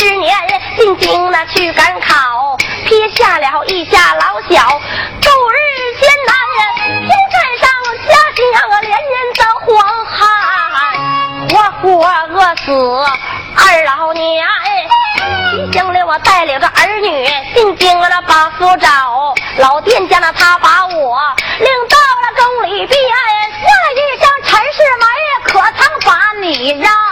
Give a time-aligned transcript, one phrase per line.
[0.00, 0.34] 之年
[0.78, 2.56] 进京那去赶考，
[2.86, 4.80] 撇下了一家老小，
[5.20, 6.34] 度日艰难。
[7.02, 7.68] 平山上
[8.08, 10.18] 家乡连年的荒旱，
[11.50, 11.52] 活
[11.82, 12.72] 活饿死
[13.54, 14.48] 二老娘。
[15.50, 21.20] 提醒了我带领着儿女进京了把夫找，老店家呢他把我
[21.58, 25.04] 领到了宫里边，画了一张陈世美，
[25.44, 27.09] 可曾把你让？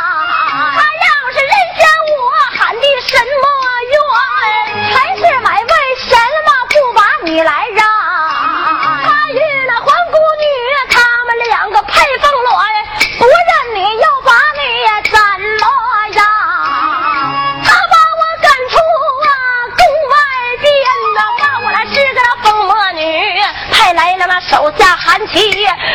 [25.19, 25.51] 韩琦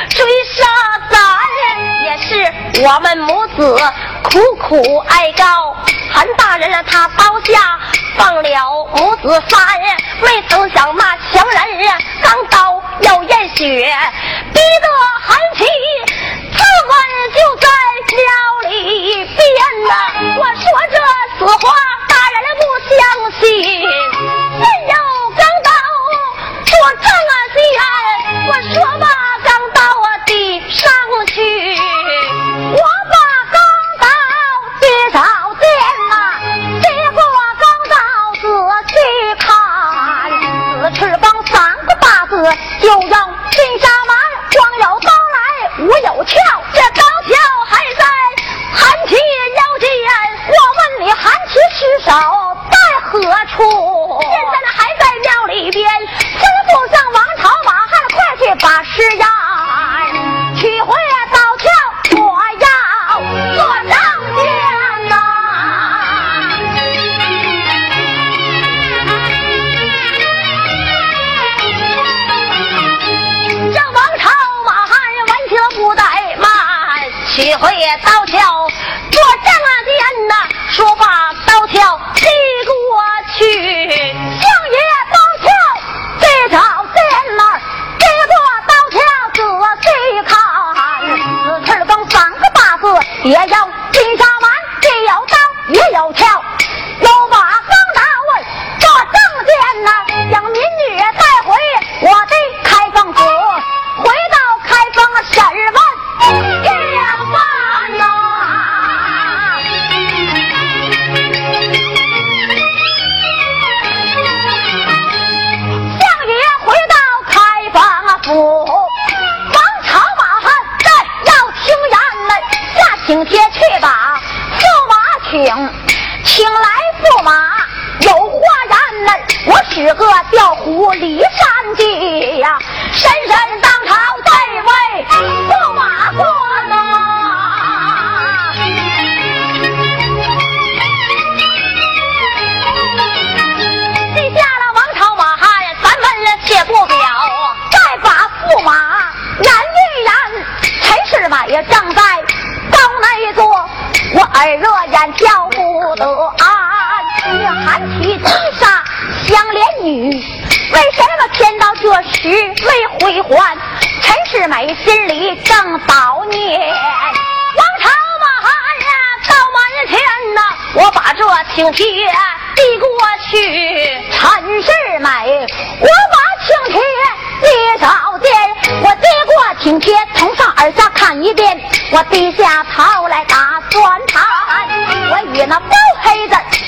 [0.09, 0.65] 追杀
[1.09, 1.17] 咱，
[2.03, 2.53] 也是
[2.83, 3.79] 我们母子
[4.21, 5.77] 苦苦哀告。
[6.11, 7.79] 韩大人让，他刀下
[8.17, 13.95] 放了母子三人，没曾想那强人啊，钢刀要验血，
[14.51, 14.87] 逼得
[15.21, 15.63] 韩琦
[16.51, 16.57] 自
[16.89, 16.91] 刎
[17.33, 17.67] 就在
[18.17, 18.19] 庙
[18.71, 19.39] 里边
[19.87, 19.91] 呐。
[20.37, 20.97] 我说这
[21.39, 21.73] 此话，
[22.09, 22.99] 大人不相
[23.39, 23.47] 信，
[23.79, 24.93] 任有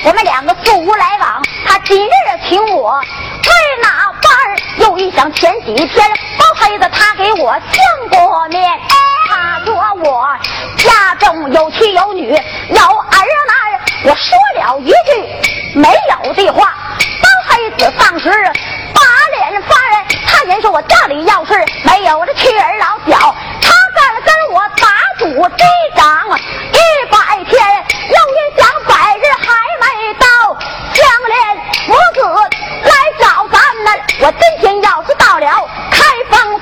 [0.06, 2.10] 我们两个素无来往，他今日
[2.48, 4.86] 请我为哪般？
[4.86, 6.08] 又一想前几天
[6.38, 7.82] 包黑子他给我见
[8.12, 8.72] 过面，
[9.28, 9.74] 他说
[10.04, 10.28] 我
[10.78, 13.18] 家中有妻有女有儿
[13.48, 18.30] 男，我说了一句没有的话，包黑子当时
[18.94, 19.02] 把
[19.40, 19.76] 脸翻，
[20.28, 21.54] 他人说我家里要是
[21.84, 24.88] 没有这妻儿老小，他敢跟我打
[25.18, 25.66] 赌这
[25.96, 26.40] 仗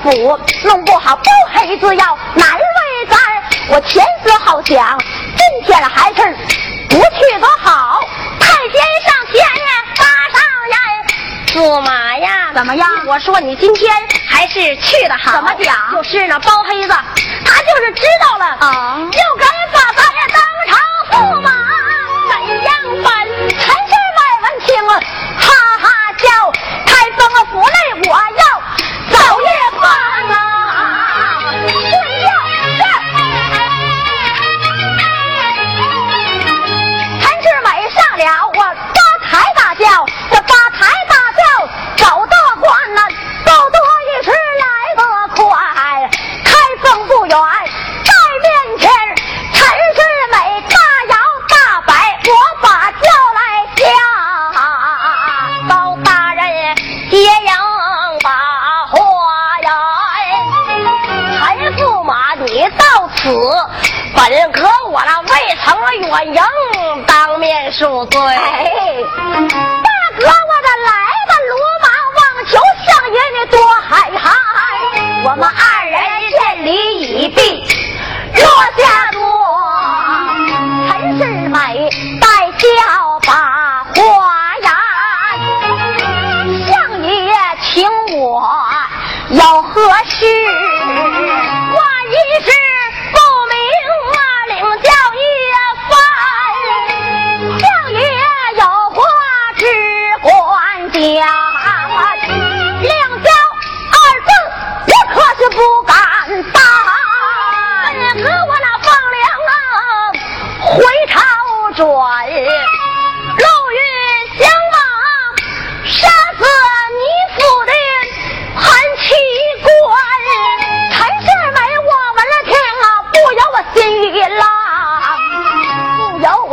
[0.04, 1.22] 府弄不好包
[1.54, 3.18] 黑子要难为咱。
[3.68, 6.36] 我前思后想今天还是
[6.90, 8.00] 不去的好。
[8.38, 10.04] 太监上天呀八
[10.38, 10.78] 上呀
[11.46, 12.52] 驸马呀？
[12.54, 13.90] 怎么样我说你今天
[14.28, 15.74] 还是去的好怎么讲？
[15.92, 16.94] 就是呢包黑子
[17.46, 20.04] 他就是知道了啊又敢把咱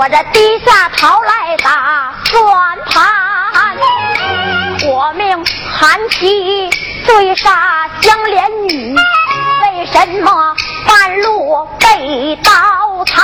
[0.01, 2.43] 我这低下头来打算
[2.88, 3.77] 盘，
[4.88, 5.46] 我命
[5.77, 6.67] 韩琦
[7.05, 10.55] 追杀江莲女，为什么
[10.88, 12.51] 半路被刀
[13.05, 13.24] 砍？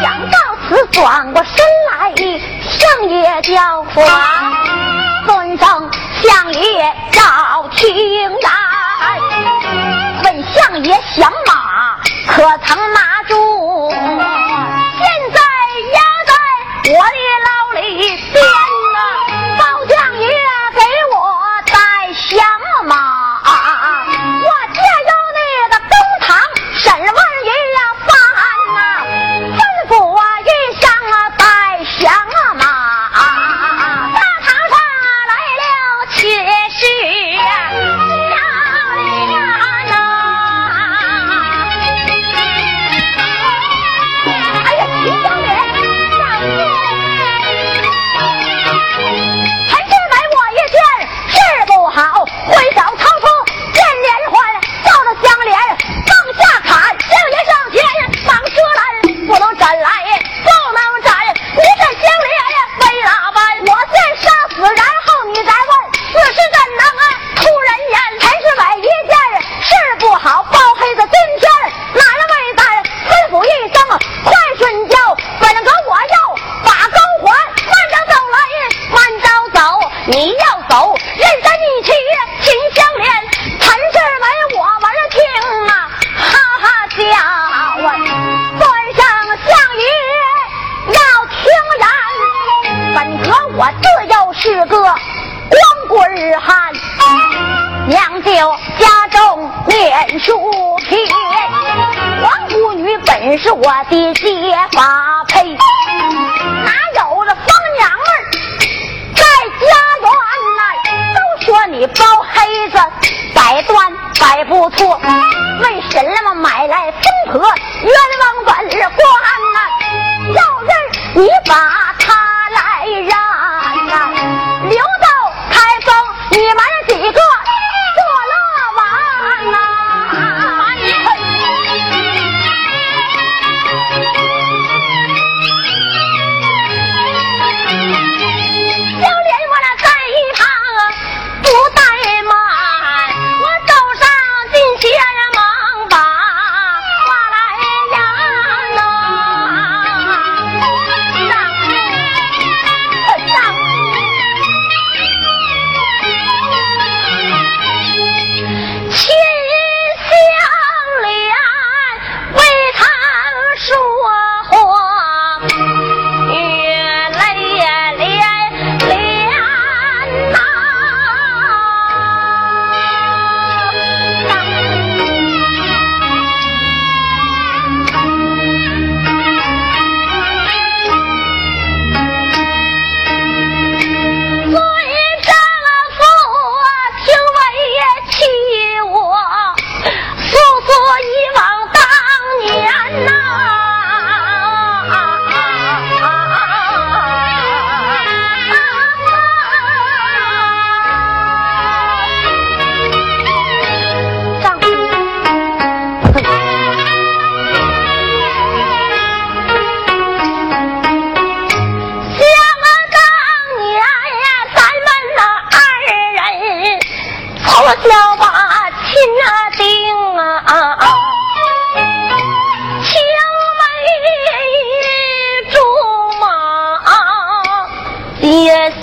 [0.00, 0.38] 想到
[0.70, 1.54] 此，转过身
[1.90, 2.14] 来，
[2.62, 4.06] 相爷叫唤，
[5.26, 5.90] 尊声
[6.22, 8.50] 相爷赵青丹，
[10.24, 13.92] 问相爷响马可曾拿住？
[16.88, 18.65] 我的老李家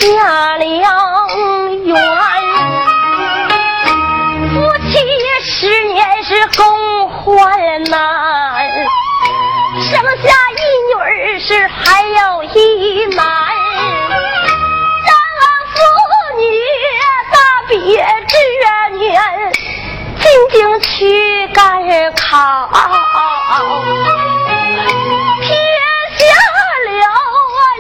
[0.03, 0.65] 下了
[1.85, 1.95] 缘，
[4.53, 4.55] 夫
[4.89, 4.91] 妻
[5.41, 8.69] 十年是共患难，
[9.81, 9.91] 生
[10.21, 13.23] 下一女儿是还有一男。
[17.65, 17.79] 别
[18.27, 18.35] 之
[18.97, 19.19] 年，
[20.19, 21.81] 进京去赶
[22.13, 22.69] 考，
[25.41, 25.47] 撇
[26.17, 26.21] 下
[26.91, 27.01] 了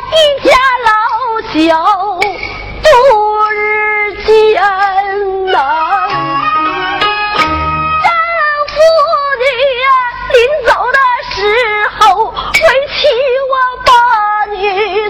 [0.09, 0.49] 一家
[0.83, 0.91] 老
[1.53, 1.61] 小
[4.33, 4.57] 日艰
[5.45, 5.53] 难。
[8.03, 8.07] 丈
[8.67, 8.73] 夫
[9.39, 9.43] 的
[10.33, 10.35] 临
[10.65, 10.97] 走的
[11.29, 11.35] 时
[11.99, 12.33] 候，为
[12.89, 12.93] 妻
[13.51, 13.53] 我
[13.85, 13.89] 把
[14.51, 14.55] 你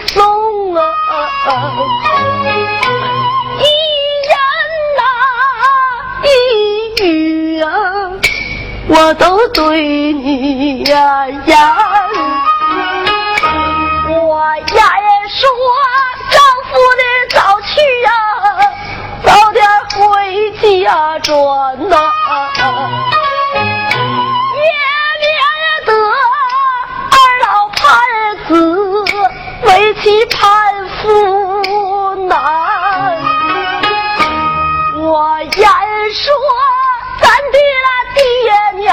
[0.08, 0.14] 送
[0.76, 0.80] 啊。
[8.86, 11.76] 我都对你呀呀，
[20.64, 21.96] 家转呐，
[23.56, 24.72] 也
[25.20, 25.28] 免
[25.86, 25.90] 得
[27.12, 27.80] 二老盼
[28.48, 28.52] 子
[29.64, 30.40] 为妻盼
[30.98, 32.32] 夫难。
[35.02, 35.52] 我言
[36.14, 36.24] 说
[37.22, 37.58] 咱的
[38.16, 38.22] 爹
[38.82, 38.88] 娘。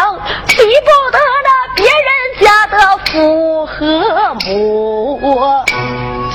[0.47, 2.11] 比不得那别人
[2.41, 3.79] 家的父和
[4.45, 4.47] 母，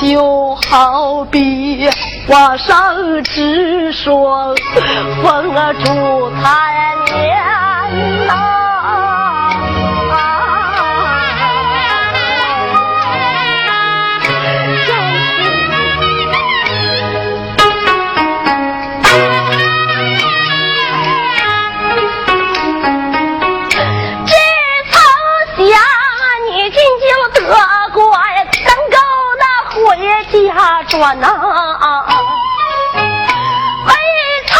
[0.01, 1.87] 就好比
[2.27, 4.55] 我上只霜，
[5.21, 8.64] 风儿烛残年呐。
[30.55, 31.27] 家转呐，
[33.85, 33.91] 未
[34.47, 34.55] 曾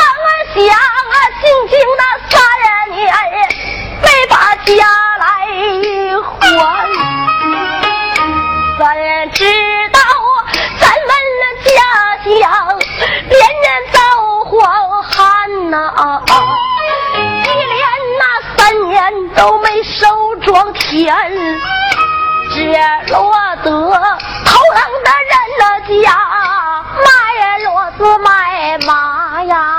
[0.53, 2.35] 想啊，进京那三
[2.91, 2.99] 年
[4.01, 4.33] 没把
[4.65, 4.75] 家
[5.19, 5.25] 来
[6.21, 6.43] 还，
[8.77, 8.83] 怎
[9.31, 9.39] 知
[9.93, 9.99] 道
[10.81, 11.09] 咱们
[11.39, 11.79] 那家
[12.25, 12.43] 乡
[13.29, 13.97] 连年遭
[14.43, 14.53] 荒
[15.03, 15.13] 旱
[15.71, 15.75] 呐，
[17.45, 17.79] 一连
[18.19, 18.23] 那
[18.57, 18.59] 三
[18.89, 18.93] 年
[19.29, 21.15] 都没收庄田，
[22.55, 23.33] 这落
[23.63, 25.35] 得头疼的人。
[25.87, 26.11] 家
[27.03, 29.74] 卖骡子卖马呀，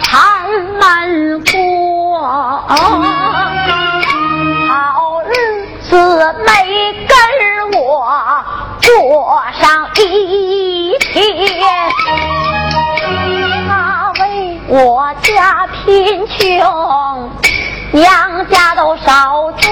[0.00, 0.46] 他
[0.80, 2.20] 们过
[4.68, 5.32] 好日
[5.82, 5.96] 子，
[6.44, 6.50] 没
[7.06, 7.16] 跟
[7.80, 7.82] 我
[8.82, 11.14] 过上一天。
[13.68, 14.22] 他为
[14.68, 17.30] 我家贫穷，
[17.92, 19.68] 娘家都少住。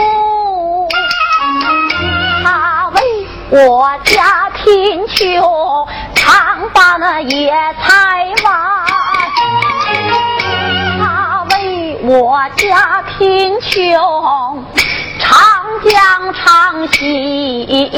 [2.45, 8.85] 他为我家贫穷，常把那野菜挖。
[12.09, 14.65] 我家贫穷
[15.19, 17.91] 长江长西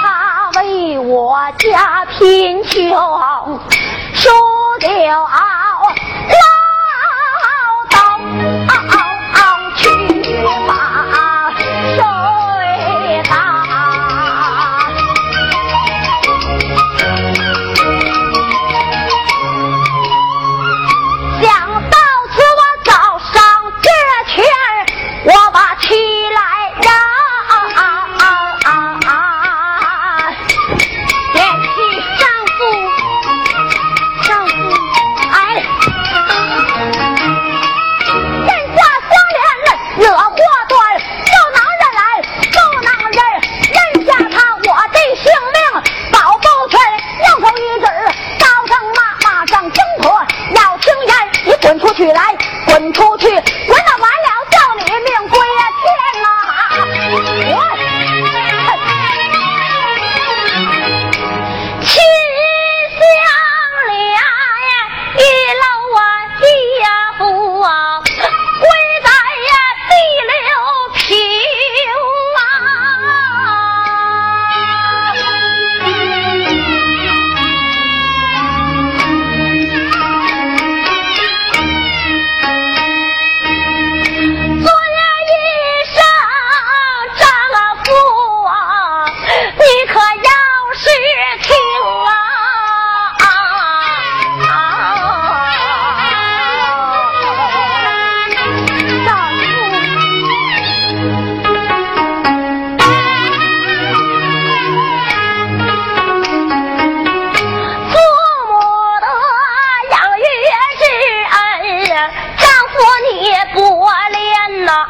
[0.00, 2.80] 他为我家贫穷
[4.14, 4.30] 输
[4.78, 5.28] 掉唠
[7.90, 7.96] 叨
[9.74, 9.88] 去
[10.68, 10.83] 吧。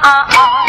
[0.00, 0.63] 啊啊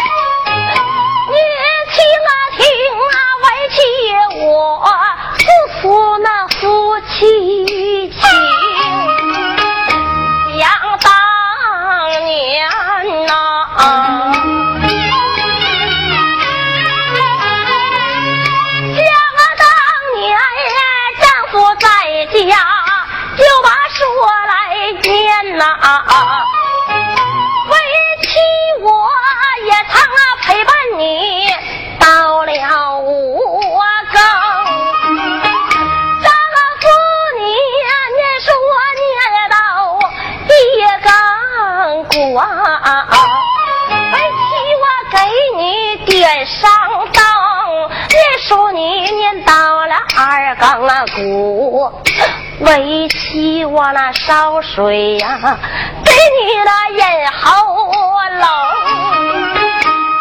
[53.76, 55.58] 我那烧水呀，
[56.02, 56.16] 给你
[56.64, 58.40] 那咽喉咙，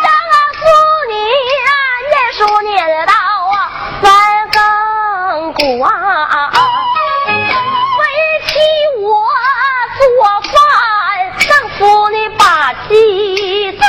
[0.03, 0.11] 让
[0.51, 0.61] 妇
[1.07, 1.15] 女
[1.63, 1.71] 啊
[2.11, 3.55] 念书念到啊
[4.03, 4.05] 三
[4.51, 4.59] 更
[5.53, 5.89] 鼓啊，
[7.31, 8.03] 为
[8.45, 8.59] 妻
[8.99, 9.07] 我
[9.99, 10.03] 做
[10.51, 10.53] 饭，
[11.47, 13.79] 让妇女把鸡蒸，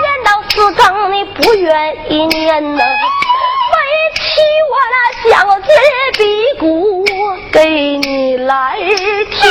[0.00, 2.82] 念到四更你不愿意念呢。
[4.66, 4.96] 我那
[5.30, 5.66] 相思
[6.18, 6.18] 的
[6.58, 7.04] 鼓
[7.52, 9.50] 给你来听，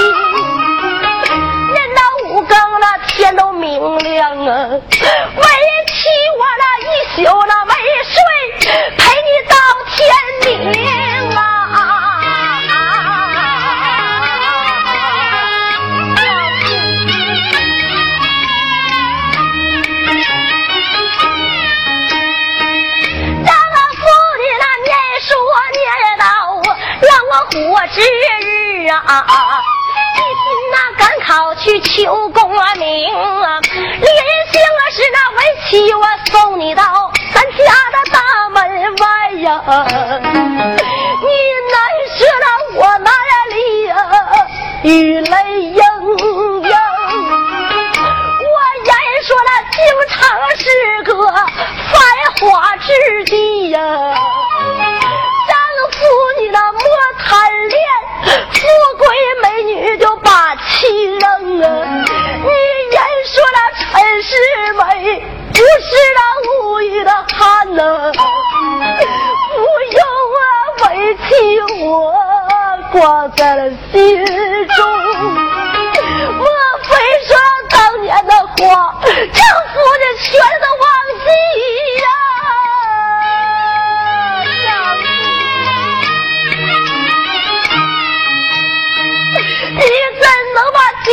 [1.71, 5.97] 念到五更了天都明亮啊，为妻
[6.37, 8.15] 我了一宿了没睡，
[8.97, 9.55] 陪你到
[9.95, 9.95] 天
[10.57, 11.02] 明。
[27.53, 29.25] 过之日啊，
[30.15, 33.13] 一心那赶考去求功名
[33.43, 35.39] 啊，临行啊是那为
[35.69, 37.57] 妻我送你到咱家
[37.91, 39.61] 的大门外呀，
[41.21, 41.27] 你
[41.71, 41.75] 难
[42.17, 42.45] 舍那
[42.79, 43.11] 我哪
[43.49, 43.93] 里呀，
[44.83, 45.81] 雨泪盈盈，
[48.41, 48.91] 我言
[49.23, 49.77] 说那京
[50.09, 50.11] 城
[50.57, 50.63] 是
[51.03, 51.11] 个
[51.91, 51.93] 繁
[52.41, 52.89] 华之
[53.25, 53.79] 地呀。
[59.03, 60.87] 贵美女就把气
[61.17, 61.65] 扔啊！
[62.05, 62.49] 你
[62.91, 63.83] 言说那陈
[64.23, 64.29] 世
[64.73, 64.81] 美
[65.51, 65.63] 不是
[66.15, 67.81] 那无语的汉呐，
[68.13, 69.57] 不
[69.91, 69.99] 用
[70.39, 70.43] 啊
[70.89, 71.25] 为妻
[71.83, 71.85] 我
[72.91, 74.77] 挂在了心中。
[76.37, 76.45] 莫
[76.83, 76.89] 非
[77.27, 77.31] 说
[77.69, 78.53] 当年的话，
[79.03, 80.87] 丈夫的全都忘
[81.19, 81.27] 记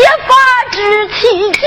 [0.00, 0.34] 结发
[0.70, 1.66] 之气就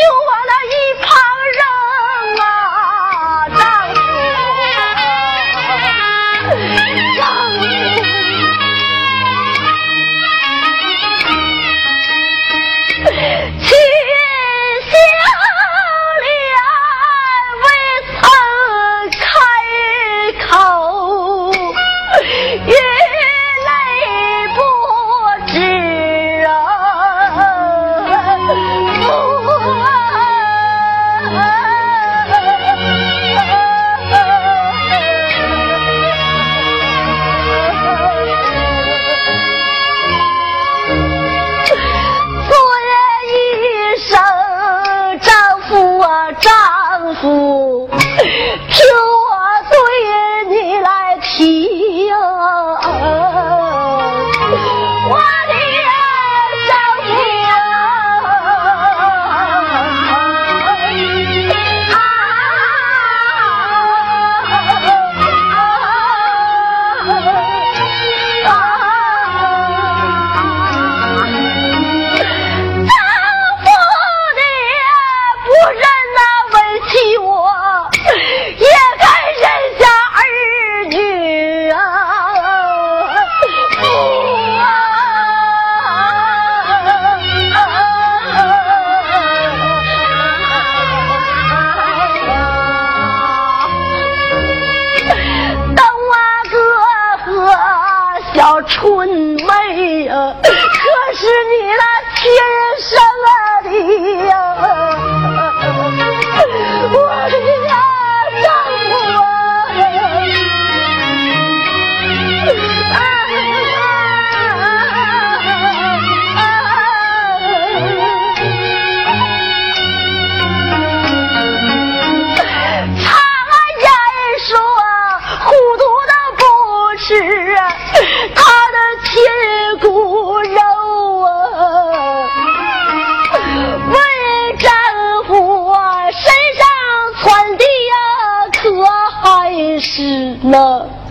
[140.42, 141.03] 啊。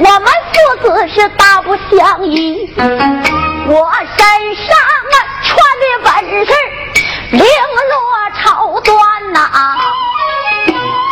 [0.00, 0.56] 我们父
[0.88, 4.20] 子是大不相依，我身
[4.54, 6.08] 上啊穿的本
[6.46, 6.52] 事
[7.32, 7.36] 绫
[7.90, 7.96] 罗
[8.40, 8.40] 绸
[8.82, 8.88] 缎
[9.32, 9.38] 呐，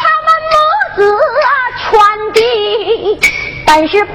[0.02, 0.54] 他们母
[0.96, 0.98] 子
[1.42, 1.50] 啊
[1.82, 1.86] 穿
[2.32, 2.38] 的
[3.66, 4.14] 本是破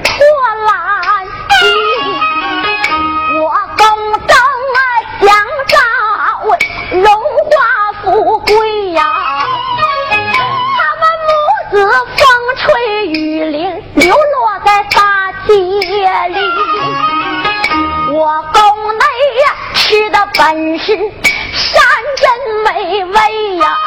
[20.84, 21.80] 是山
[22.16, 22.26] 珍
[22.64, 23.78] 美味呀，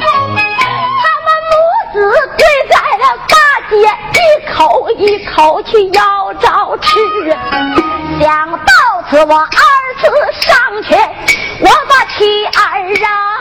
[0.00, 1.54] 他们母
[1.92, 1.94] 子
[2.36, 3.36] 跪在了大
[3.70, 3.74] 街，
[4.18, 4.20] 一
[4.52, 6.98] 口一口去要着吃。
[8.20, 8.72] 想到
[9.08, 9.46] 此，我二
[10.00, 10.02] 次
[10.40, 10.98] 上前，
[11.60, 12.60] 我把妻儿
[13.06, 13.31] 啊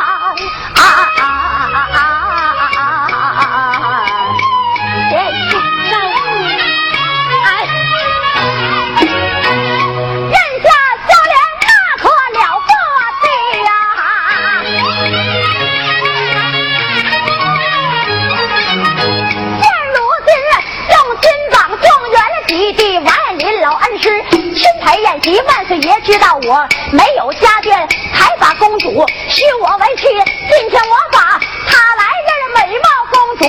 [25.31, 28.89] 一，万岁爷知道我没有家眷，才把公主
[29.29, 30.03] 许我为妻。
[30.03, 31.39] 今天我把
[31.69, 33.45] 她来认为美貌公主，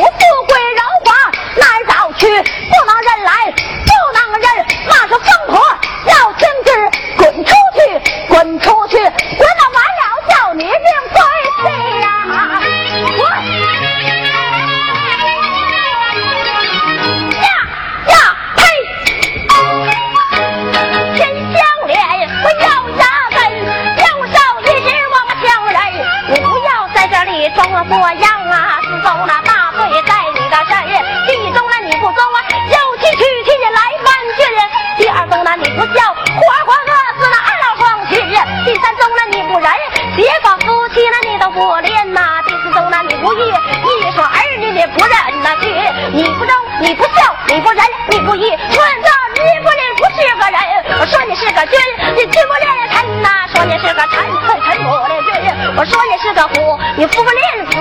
[48.33, 50.57] 不义，论到你不仁不是个人。
[50.99, 51.79] 我说你是个君，
[52.16, 55.77] 你君不练臣呐；说你是个臣，臣不练君。
[55.77, 57.77] 我说你是个虎，你父不练子；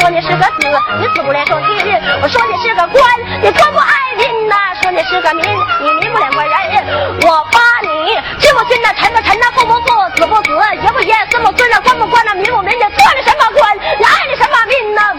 [0.00, 0.64] 说你是个子，
[0.98, 2.00] 你子不练说君。
[2.22, 3.04] 我说你是个官，
[3.42, 5.44] 你官不爱民呐；说你是个民，
[5.82, 7.20] 你民不恋官人。
[7.28, 10.48] 我把你君不君呐，臣不臣呐，父不父，子不子，
[10.80, 13.76] 爷不爷，孙不孙呐，官不官呐，民不民，你做的什么官？
[13.76, 15.12] 你爱的什么民呐？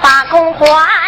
[0.00, 1.07] 把公还？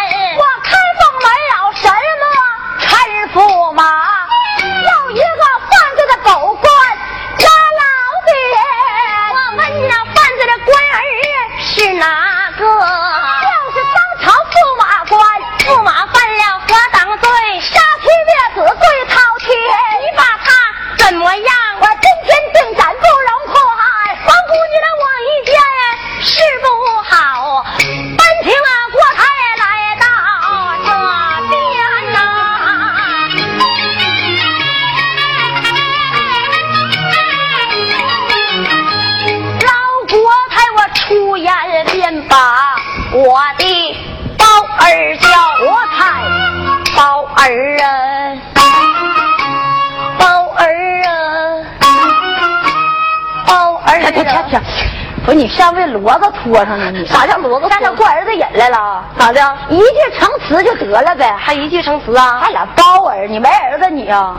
[55.25, 56.91] 不是你上为骡子拖上呢？
[56.91, 59.05] 你啥叫骡子干上过儿子瘾来了？
[59.19, 59.41] 咋的？
[59.69, 62.41] 一句成词就得了呗，还一句成词啊？
[62.43, 64.37] 还俩包儿，你没儿子你啊？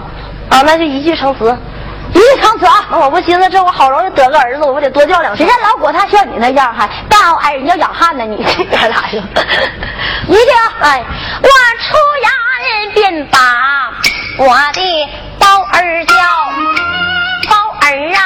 [0.49, 1.55] 啊，那就一句成词。
[2.13, 2.83] 一句成词啊！
[2.91, 5.47] 那我不寻思这我好容易得个儿子，我不得多叫两声？
[5.47, 8.25] 谁家老果他像你那样还包儿，你要养汉呢？
[8.25, 9.23] 你这哥俩呀！
[10.27, 10.73] 一句啊！
[10.81, 11.03] 哎，
[11.41, 11.47] 我
[11.79, 11.95] 出
[12.25, 13.37] 衙便把
[14.39, 15.09] 我的
[15.39, 16.15] 包儿叫，
[17.49, 18.19] 包儿啊，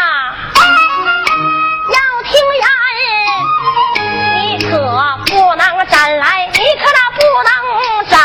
[5.56, 7.50] 能斩来，你可那不能
[8.10, 8.20] 斩。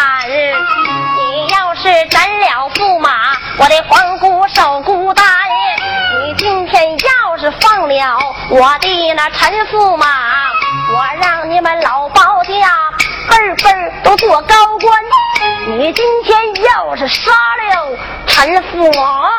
[1.16, 5.24] 你要是斩了驸马，我的皇姑守孤单。
[6.24, 8.18] 你今天要是放了
[8.50, 10.06] 我的那陈驸马，
[10.92, 12.54] 我让你们老包家
[13.28, 15.02] 辈辈都做高官。
[15.68, 19.30] 你今天要是杀了陈驸马，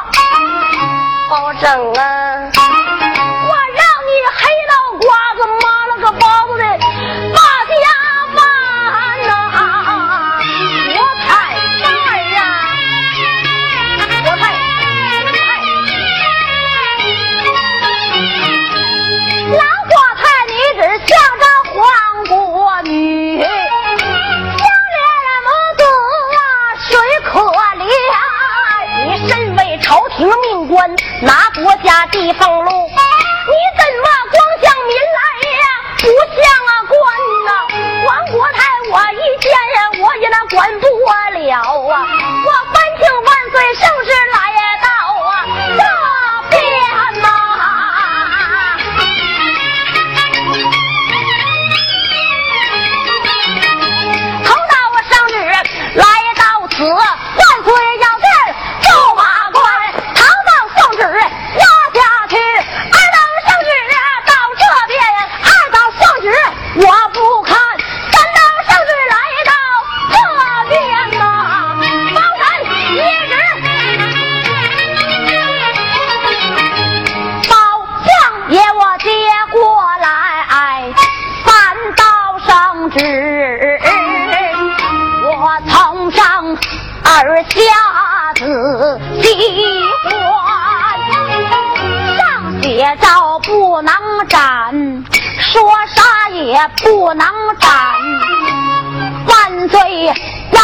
[1.29, 4.39] 包拯啊，我让你黑
[4.69, 5.39] 脑瓜子
[31.91, 32.80] 家地俸禄，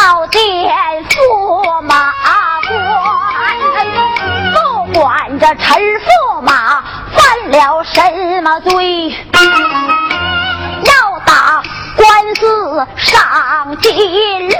[0.07, 0.41] 要见
[1.09, 2.13] 驸马
[2.65, 2.71] 官。
[4.53, 6.81] 不管这陈驸马
[7.11, 9.09] 犯了什么罪，
[10.85, 11.61] 要打
[11.97, 14.55] 官司上金銮。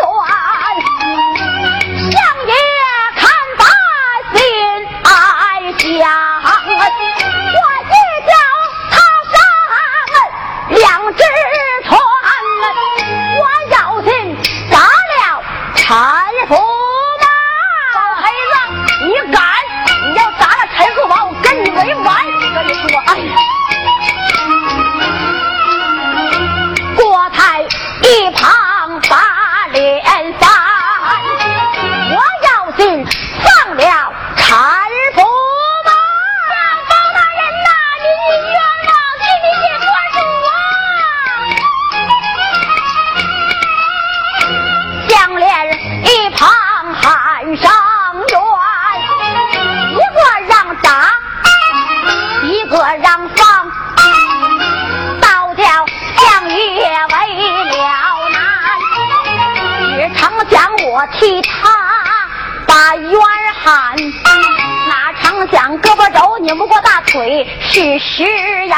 [66.48, 68.78] 拧不过大腿是实言。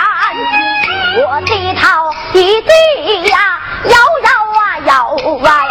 [1.27, 3.91] 我低头一低呀，摇
[4.25, 4.93] 摇啊摇
[5.47, 5.63] 啊，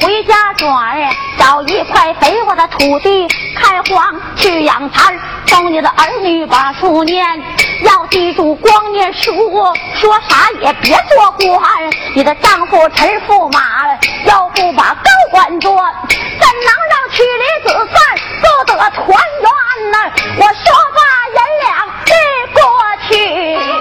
[0.00, 0.96] 回家转，
[1.38, 3.26] 找一块肥沃的土地
[3.56, 5.18] 开荒去养蚕，
[5.50, 7.24] 帮你的儿女把书念。
[7.82, 9.32] 要记住，光念书
[9.94, 11.62] 说啥也别做官。
[12.14, 13.60] 你的丈夫陈驸马
[14.24, 18.00] 要不把高官做，怎能让妻离子散
[18.42, 19.96] 不得团圆呢？
[20.38, 20.64] 我说
[20.96, 21.00] 罢，
[21.34, 21.70] 银两
[22.04, 22.12] 递
[22.54, 22.60] 过
[23.08, 23.77] 去。